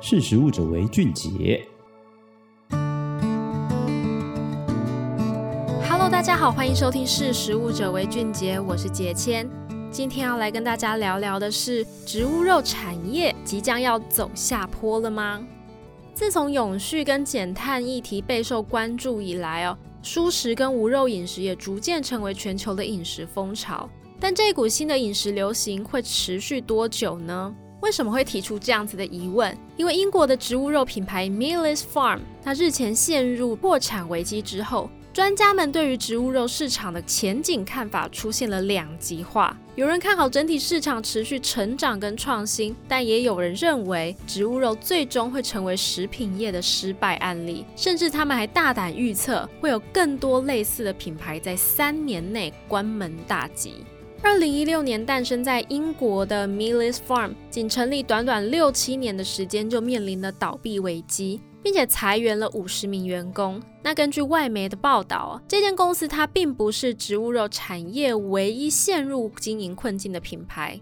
[0.00, 1.66] 识食物者为俊杰。
[5.88, 9.50] Hello，大家好，欢迎收听《识食物者为俊杰》，我是杰谦。
[9.90, 15.44] 今天要来跟大家聊聊的是，植物肉产业即将要走下坡了吗？
[16.14, 23.90] 自从永续跟减碳议题备受关注以来哦，蔬食跟无肉饮食也逐渐成为全球的饮食风潮。
[24.20, 27.52] 但这股新的饮食流行会持续多久呢？
[27.80, 29.56] 为什么会提出这样子的疑问？
[29.76, 39.56] 因为英国的植物肉品牌 Meatless Farm，它日前陷入破产危机之后，专家们对于植物肉市场的前景看法出现了两极化。
[39.76, 53.84] 有人看好整体市场持续成长跟创新，但也有人认为植物肉最终会成为食品业的失败案例，甚至他们还大胆预测会有更多类似的品牌在三年内关门大吉。
[54.20, 63.62] 二零一六年诞生在英国的 Meatless Farm，仅成立短短六七年的时间就面临了倒闭危机，并且裁员了五十名员工。
[63.82, 70.78] 那根据外媒的报道，这间公司它并不是植物肉产业唯一陷入经营困境的品牌。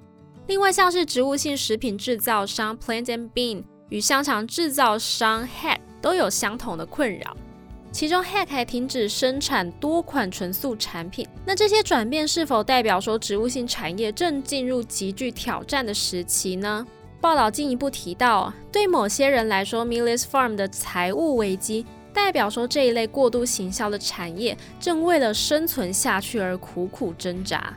[0.46, 7.36] 另外，像是植物性食品制造商 Plant and Bean 与香肠制造商 Head 都有相同的困扰。
[7.96, 11.26] 其中，Head 还停止生产多款纯素产品。
[11.46, 16.86] 那这些转变是否代表说植物性产业正进入极具挑战的时期呢？
[17.22, 27.74] 报道进一步提到，对某些人来说，Meatless Farm 的财务危机代表说这一类过度行销的产业正为了生存下去而苦苦挣扎。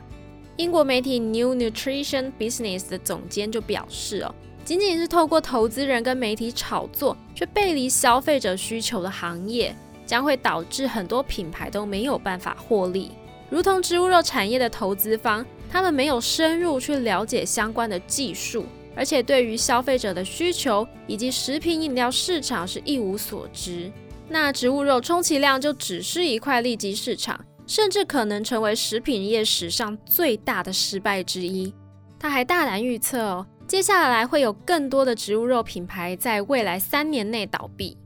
[0.56, 4.34] 英国媒体 New Nutrition Business 的总监就表示：“哦，
[4.66, 9.74] 仅仅是透过投资人跟媒体炒作，却背离消费者需求的行业。”
[10.10, 13.12] 将会导致很多品牌都没有办法获利，
[13.48, 18.66] 如同植物肉产业的投资方，他们没有深入去了解相关的技术，
[18.96, 23.88] 而且对于消费者的需求以及食品饮料市场是一无所知。
[24.28, 31.72] 那植物肉充其量就只是一块利基市场，甚至可能成为食品业史上最大的失败之一。
[32.18, 37.96] 他还大胆预测哦，接下来会有更多的植物肉品牌在未来三年内倒闭。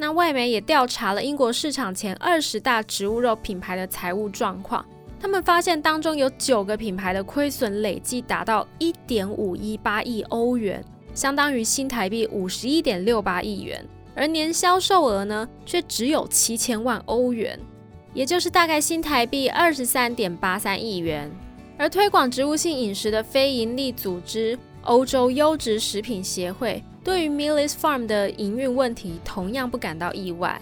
[0.00, 4.86] 那外媒也调查了英国市场前二十大植物肉品牌的财务状况，
[5.20, 10.82] 他们发现当中有九个品牌的亏损累计达到一点五一八亿欧元，
[11.14, 17.58] 相当于新台币五十一点六八亿元，而年销售额呢却只有七千万欧元，
[18.14, 21.28] 也就是大概新台币二十三点八三亿元。
[21.76, 26.82] 而推广植物性饮食的非营利组织欧洲优质食品协会。
[27.08, 30.60] 对于 Millet's Farm 的营运问题，同样不感到意外。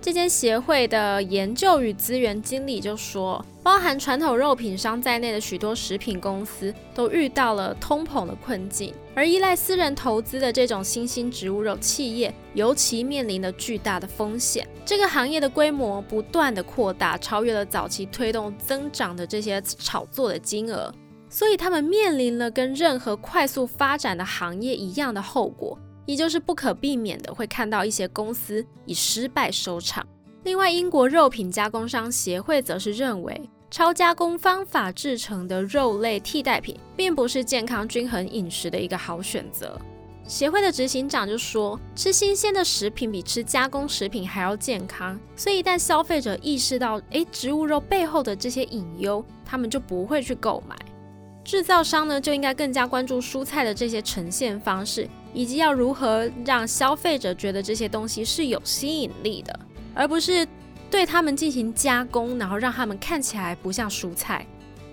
[0.00, 14.66] 这间协会的研究与资源经理就说，包含传统肉品商在内的许多食品公司都遇到了通膨的困境，而依赖私人投资的这种新兴植物肉企业，尤其面临了巨大的风险。
[14.82, 20.90] 这个行业的规模不断的扩大，超越了早期推动增长的这些炒作的金额。
[21.28, 30.06] 所以他们面临了跟任何快速发展的行业一样的后果，也就是不可避免的会看到一些公司以失败收场。
[30.44, 39.76] 另外，英国肉品加工商协会则是认为，超加工方法制成的肉类替代品并不是健康均衡饮食的一个好选择。
[40.28, 45.18] 协会的执行长就说，吃新鲜的食品比吃加工食品还要健康。
[45.36, 50.76] 所以一旦消费者意识到，诶，植物肉背后的这些隐忧，他们就不会去购买。
[51.46, 59.60] 制造商呢，就应该更加关注蔬菜的这些呈现方式，以及要如何让消费者觉得这些东西是有吸引力的，
[59.94, 60.44] 而不是
[60.90, 64.44] 对他们进行加工，然后让他们看起来不像蔬菜。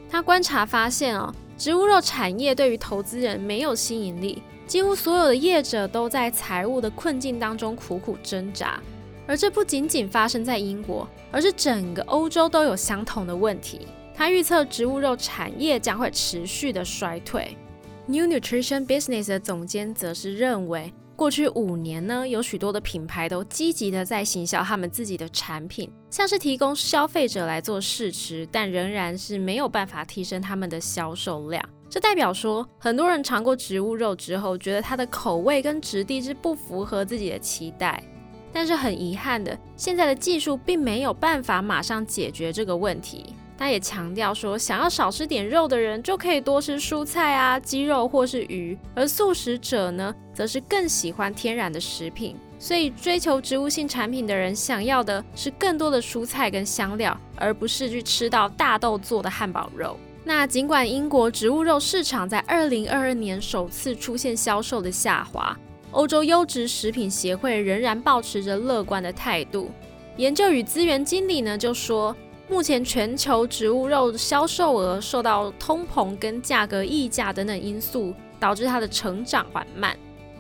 [0.08, 8.80] 他观察发现哦，植物肉产业对于投资人没有吸引力，几乎所有的业者都在财务的困境当中苦苦挣扎，
[9.26, 13.88] 而这不仅仅发生在英国，而是整个欧洲都有相同的问题。
[14.14, 17.58] 他预测植物肉产业将会持续的衰退。
[18.06, 31.64] New Nutrition Business 的总监则是认为，过去五年呢，有许多的品牌都积极的在行销他们自己的产品，像是提供消费者来做试吃，但仍然是没有办法提升他们的销售量。
[31.90, 38.04] 这代表说，很多人尝过植物肉之后，觉得它的口味跟质地是不符合自己的期待。
[38.52, 43.34] 但是很遗憾的，现在的技术并没有办法马上解决这个问题。
[43.58, 52.36] 他也强调说，想要少吃点肉的人就可以多吃蔬菜啊、鸡肉或是鱼，而素食者呢，则是更喜欢天然的食品。
[52.60, 59.98] 所以，追求植物性产品的人想要的是更多的蔬菜跟香料，而不是去吃到大豆做的汉堡肉。
[60.24, 65.58] 那尽管英国植物肉市场在二零二二年首次出现销售的下滑，
[65.92, 69.70] 欧洲优质食品协会仍然保持着乐观的态度。
[70.16, 72.16] 研究与资源经理呢就说，
[72.54, 79.98] 目前全球植物肉销售额受到通膨跟价格溢价等等因素，导致它的成长缓慢。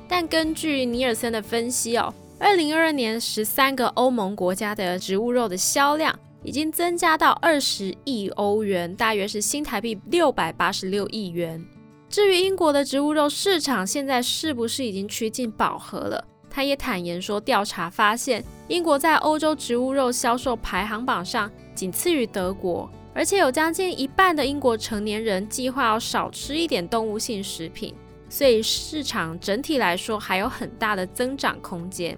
[0.07, 11.65] 但根据尼尔森的分析哦，二零二二年十三个欧盟国家的植物肉的销量已经增加到二十亿欧元，大约是新台币六百八十六亿元。
[12.11, 16.23] 至于英国的植物肉市场现在是不是已经趋近饱和了？
[16.47, 27.93] 他也坦言说，调查发现，英国在欧洲植物肉销售排行榜上仅次于德国，而且有将近一半的英国成年人计划要少吃一点动物性食品，
[28.29, 32.17] 所以市场整体来说还有很大的增长空间。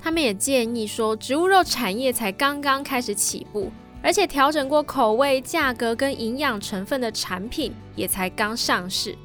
[0.00, 3.70] 他们也建议说，植物肉产业才刚刚开始起步，
[4.02, 9.16] 而且调整过口味、价格跟营养成分的产品也才刚上市。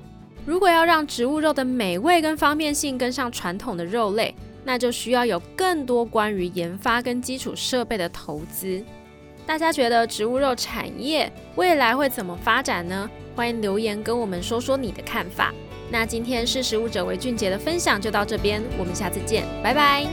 [0.45, 8.83] 如果要让植物肉的美味跟方便性跟上传统的肉类，那就需要有更多关于研发跟基础设备的投资。
[9.47, 13.09] 大家觉得植物肉产业未来会怎么发展呢？
[13.33, 15.53] 欢迎留言跟我们说说你的看法。
[15.89, 20.05] 那今天识食物者为俊杰的分享就到这边，我们下次见，拜拜。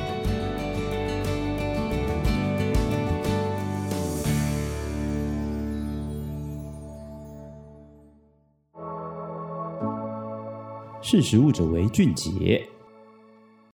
[11.02, 12.64] 识食物者为俊杰。